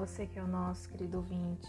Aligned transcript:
você 0.00 0.26
que 0.26 0.38
é 0.38 0.42
o 0.42 0.48
nosso 0.48 0.88
querido 0.88 1.18
ouvinte. 1.18 1.68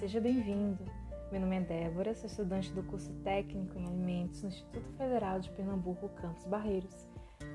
Seja 0.00 0.20
bem-vindo. 0.20 0.84
Meu 1.30 1.40
nome 1.40 1.58
é 1.58 1.60
Débora, 1.60 2.12
sou 2.12 2.26
estudante 2.28 2.72
do 2.72 2.82
curso 2.82 3.12
técnico 3.22 3.78
em 3.78 3.86
alimentos 3.86 4.42
no 4.42 4.48
Instituto 4.48 4.92
Federal 4.94 5.38
de 5.38 5.48
Pernambuco, 5.50 6.08
Campos 6.08 6.44
Barreiros. 6.46 7.06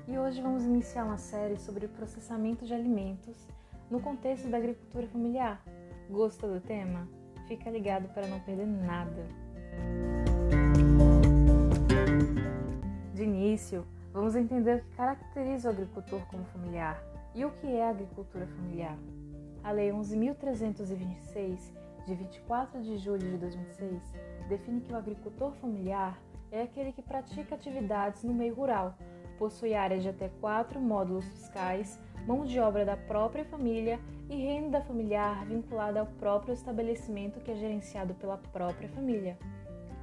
E 0.08 0.18
hoje 0.18 0.40
vamos 0.40 0.64
iniciar 0.64 1.04
uma 1.04 1.18
série 1.18 1.58
sobre 1.58 1.84
o 1.84 1.90
processamento 1.90 2.64
de 2.64 2.72
alimentos 2.72 3.46
no 3.90 4.00
contexto 4.00 4.48
da 4.48 4.56
agricultura 4.56 5.06
familiar. 5.08 5.62
Gostou 6.08 6.54
do 6.54 6.60
tema? 6.60 7.06
Fica 7.46 7.68
ligado 7.68 8.08
para 8.14 8.26
não 8.26 8.40
perder 8.40 8.66
nada. 8.66 9.28
De 13.12 13.24
início, 13.24 13.86
vamos 14.10 14.34
entender 14.34 14.76
o 14.76 14.84
que 14.84 14.96
caracteriza 14.96 15.68
o 15.68 15.72
agricultor 15.72 16.26
como 16.28 16.46
familiar 16.46 16.98
e 17.34 17.44
o 17.44 17.50
que 17.50 17.66
é 17.66 17.84
a 17.84 17.90
agricultura 17.90 18.46
familiar. 18.46 18.96
A 19.64 19.72
Lei 19.72 19.90
11.326, 19.90 21.72
de 22.06 22.14
24 22.14 22.82
de 22.82 22.98
julho 22.98 23.30
de 23.30 23.38
2006, 23.38 24.12
define 24.46 24.82
que 24.82 24.92
o 24.92 24.96
agricultor 24.96 25.52
familiar 25.54 26.20
é 26.52 26.60
aquele 26.60 26.92
que 26.92 27.00
pratica 27.00 27.54
atividades 27.54 28.24
no 28.24 28.34
meio 28.34 28.54
rural, 28.54 28.94
possui 29.38 29.74
áreas 29.74 30.02
de 30.02 30.10
até 30.10 30.28
quatro 30.38 30.78
módulos 30.78 31.26
fiscais, 31.30 31.98
mão 32.26 32.44
de 32.44 32.60
obra 32.60 32.84
da 32.84 32.94
própria 32.94 33.42
família 33.46 33.98
e 34.28 34.36
renda 34.36 34.82
familiar 34.82 35.46
vinculada 35.46 36.00
ao 36.00 36.06
próprio 36.06 36.52
estabelecimento 36.52 37.40
que 37.40 37.50
é 37.50 37.56
gerenciado 37.56 38.12
pela 38.16 38.36
própria 38.36 38.90
família. 38.90 39.38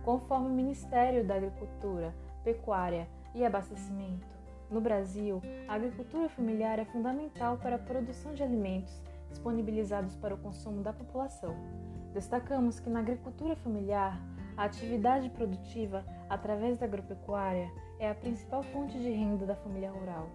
Conforme 0.04 0.48
o 0.48 0.56
Ministério 0.56 1.24
da 1.24 1.36
Agricultura, 1.36 2.16
Pecuária 2.44 3.08
e 3.36 3.46
Abastecimento, 3.46 4.28
no 4.72 4.82
Brasil, 4.82 5.40
a 5.68 5.76
agricultura 5.76 6.30
familiar 6.30 6.80
é 6.80 6.86
fundamental 6.86 7.58
para 7.58 7.76
a 7.76 7.80
produção 7.80 8.34
de 8.34 8.42
alimentos 8.42 9.04
disponibilizados 9.32 10.16
para 10.16 10.36
o 10.36 10.38
consumo 10.38 10.84
da 10.84 10.94
população. 10.94 11.56
Destacamos 12.14 12.80
que 12.80 12.90
na 12.90 13.00
agricultura 13.00 13.56
familiar, 13.56 14.22
a 14.56 14.66
atividade 14.66 15.30
produtiva 15.30 16.06
através 16.30 16.78
da 16.78 16.86
agropecuária 16.86 17.72
é 17.98 18.10
a 18.10 18.16
principal 18.16 18.62
fonte 18.64 19.00
de 19.00 19.10
renda 19.10 19.46
da 19.46 19.56
família 19.56 19.92
rural. 19.92 20.30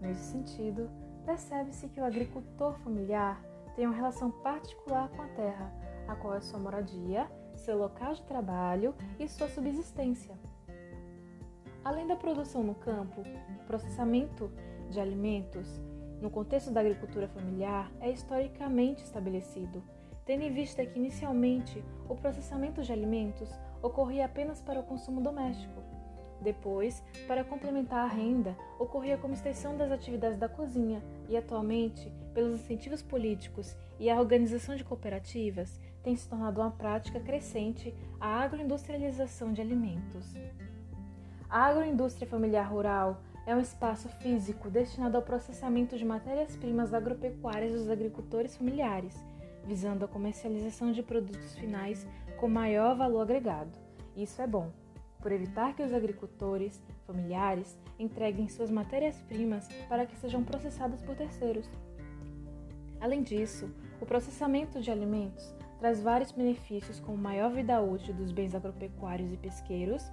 Nesse 0.00 0.32
sentido, 0.32 0.90
percebe-se 1.24 1.88
que 1.88 2.00
o 2.00 2.04
agricultor 2.04 2.78
familiar 2.80 3.42
tem 3.74 3.86
uma 3.86 3.94
relação 3.96 4.30
particular 4.30 5.08
com 5.10 5.22
a 5.22 5.28
terra, 5.28 5.72
a 6.06 6.14
qual 6.14 6.34
é 6.34 6.40
sua 6.40 6.60
moradia, 6.60 7.28
seu 7.56 7.78
local 7.78 8.14
de 8.14 8.22
trabalho 8.24 8.94
e 9.18 9.26
sua 9.26 9.48
subsistência. 9.48 10.38
Além 11.84 12.06
da 12.06 12.16
produção 12.16 12.62
no 12.62 12.74
campo, 12.74 13.22
o 13.22 13.64
processamento 13.66 14.50
de 14.90 15.00
alimentos 15.00 15.80
no 16.24 16.30
contexto 16.30 16.70
da 16.70 16.80
agricultura 16.80 17.28
familiar, 17.28 17.92
é 18.00 18.10
historicamente 18.10 19.04
estabelecido, 19.04 19.84
tendo 20.24 20.42
em 20.42 20.50
vista 20.50 20.84
que 20.86 20.98
inicialmente 20.98 21.84
o 22.08 22.16
processamento 22.16 22.82
de 22.82 22.90
alimentos 22.90 23.50
ocorria 23.82 24.24
apenas 24.24 24.62
para 24.62 24.80
o 24.80 24.84
consumo 24.84 25.20
doméstico. 25.20 25.82
Depois, 26.40 27.04
para 27.28 27.44
complementar 27.44 28.04
a 28.04 28.12
renda, 28.12 28.56
ocorria 28.78 29.18
como 29.18 29.34
extensão 29.34 29.76
das 29.76 29.92
atividades 29.92 30.38
da 30.38 30.48
cozinha 30.48 31.02
e 31.28 31.36
atualmente, 31.36 32.10
pelos 32.32 32.58
incentivos 32.58 33.02
políticos 33.02 33.76
e 34.00 34.08
a 34.08 34.18
organização 34.18 34.76
de 34.76 34.82
cooperativas, 34.82 35.78
tem 36.02 36.16
se 36.16 36.26
tornado 36.26 36.58
uma 36.58 36.70
prática 36.70 37.20
crescente 37.20 37.94
a 38.18 38.40
agroindustrialização 38.40 39.52
de 39.52 39.60
alimentos. 39.60 40.34
A 41.50 41.66
agroindústria 41.66 42.26
familiar 42.26 42.70
rural 42.70 43.20
é 43.46 43.54
um 43.54 43.60
espaço 43.60 44.08
físico 44.08 44.70
destinado 44.70 45.16
ao 45.16 45.22
processamento 45.22 45.98
de 45.98 46.04
matérias-primas 46.04 46.94
agropecuárias 46.94 47.72
dos 47.72 47.90
agricultores 47.90 48.56
familiares, 48.56 49.14
visando 49.66 50.04
a 50.04 50.08
comercialização 50.08 50.92
de 50.92 51.02
produtos 51.02 51.54
finais 51.54 52.06
com 52.38 52.48
maior 52.48 52.96
valor 52.96 53.22
agregado. 53.22 53.70
Isso 54.16 54.40
é 54.40 54.46
bom, 54.46 54.70
por 55.20 55.30
evitar 55.30 55.74
que 55.74 55.82
os 55.82 55.92
agricultores 55.92 56.82
familiares 57.06 57.78
entreguem 57.98 58.48
suas 58.48 58.70
matérias-primas 58.70 59.68
para 59.88 60.06
que 60.06 60.16
sejam 60.16 60.42
processadas 60.42 61.02
por 61.02 61.14
terceiros. 61.14 61.68
Além 63.00 63.22
disso, 63.22 63.70
o 64.00 64.06
processamento 64.06 64.80
de 64.80 64.90
alimentos 64.90 65.54
traz 65.78 66.00
vários 66.00 66.32
benefícios, 66.32 66.98
como 66.98 67.18
maior 67.18 67.52
vida 67.52 67.78
útil 67.80 68.14
dos 68.14 68.32
bens 68.32 68.54
agropecuários 68.54 69.30
e 69.32 69.36
pesqueiros 69.36 70.10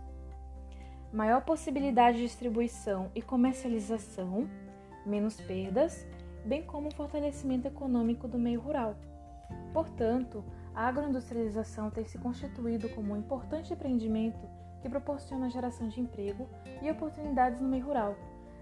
maior 1.11 1.41
possibilidade 1.41 2.17
de 2.17 2.23
distribuição 2.23 3.11
e 3.13 3.22
comercialização, 3.22 4.49
menos 5.05 5.39
perdas, 5.41 6.07
bem 6.45 6.63
como 6.63 6.88
o 6.88 6.94
fortalecimento 6.94 7.67
econômico 7.67 8.27
do 8.27 8.39
meio 8.39 8.61
rural. 8.61 8.95
Portanto, 9.73 10.44
a 10.73 10.88
agroindustrialização 10.88 11.89
tem 11.89 12.05
se 12.05 12.17
constituído 12.17 12.89
como 12.89 13.13
um 13.13 13.17
importante 13.17 13.73
empreendimento 13.73 14.47
que 14.81 14.89
proporciona 14.89 15.50
geração 15.50 15.88
de 15.89 16.00
emprego 16.00 16.47
e 16.81 16.89
oportunidades 16.89 17.59
no 17.59 17.67
meio 17.67 17.85
rural, 17.85 18.16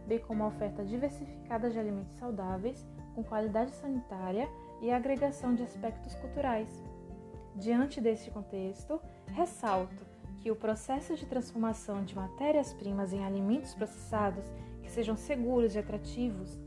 bem 0.08 0.20
como 0.20 0.44
a 0.44 0.48
oferta 0.48 0.84
diversificada 0.84 1.70
de 1.70 1.80
alimentos 1.80 2.16
saudáveis, 2.18 2.86
com 3.14 3.24
qualidade 3.24 3.72
sanitária 3.72 4.50
e 4.82 4.92
a 4.92 4.98
agregação 4.98 5.54
de 5.54 5.64
aspectos 5.64 6.16
culturais. 6.16 6.84
Diante 7.56 8.02
deste 8.02 8.32
contexto, 8.32 9.00
ressalto 9.28 10.19
que 10.42 10.52
o 10.52 10.56
processo 10.56 11.16
de 11.16 11.26
transformação 11.26 12.04
de 12.04 12.16
matérias-primas 12.16 13.14
em 13.14 13.24
alimentos 13.26 13.74
processados 13.74 14.46
que 14.82 14.90
sejam 14.90 15.16
seguros 15.16 15.76
e 15.76 15.80
atrativos 15.80 16.58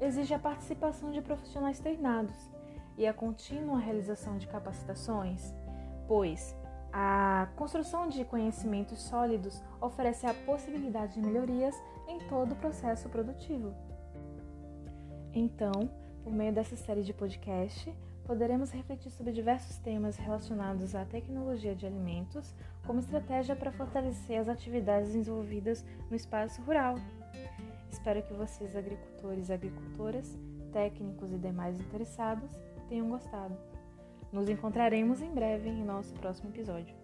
exige 0.00 0.34
a 0.34 0.38
participação 0.38 1.10
de 1.10 1.22
profissionais 1.22 1.78
treinados 1.78 2.50
e 2.96 3.06
a 3.06 3.14
contínua 3.14 3.78
realização 3.78 4.36
de 4.38 4.46
capacitações, 4.46 5.54
pois 6.06 6.54
a 6.92 7.48
construção 7.56 8.08
de 8.08 8.24
conhecimentos 8.24 9.02
sólidos 9.02 9.60
oferece 9.80 10.26
a 10.26 10.34
possibilidade 10.34 11.14
de 11.14 11.20
melhorias 11.20 11.74
em 12.06 12.18
todo 12.28 12.52
o 12.52 12.56
processo 12.56 13.08
produtivo. 13.08 13.74
Então, 15.32 15.90
por 16.22 16.32
meio 16.32 16.52
dessa 16.52 16.76
série 16.76 17.02
de 17.02 17.12
podcast, 17.12 17.92
poderemos 18.26 18.70
refletir 18.70 19.10
sobre 19.10 19.32
diversos 19.32 19.76
temas 19.78 20.16
relacionados 20.16 20.94
à 20.94 21.04
tecnologia 21.04 21.74
de 21.74 21.86
alimentos 21.86 22.54
como 22.86 23.00
estratégia 23.00 23.54
para 23.54 23.72
fortalecer 23.72 24.40
as 24.40 24.48
atividades 24.48 25.12
desenvolvidas 25.12 25.84
no 26.10 26.16
espaço 26.16 26.62
rural. 26.62 26.96
Espero 27.90 28.22
que 28.22 28.34
vocês, 28.34 28.74
agricultores 28.74 29.48
e 29.48 29.52
agricultoras, 29.52 30.38
técnicos 30.72 31.32
e 31.32 31.38
demais 31.38 31.78
interessados, 31.78 32.50
tenham 32.88 33.08
gostado. 33.08 33.56
Nos 34.32 34.48
encontraremos 34.48 35.22
em 35.22 35.30
breve 35.32 35.68
em 35.68 35.84
nosso 35.84 36.12
próximo 36.14 36.50
episódio. 36.50 37.03